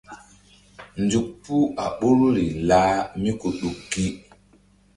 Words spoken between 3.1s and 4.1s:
míɗuk gi.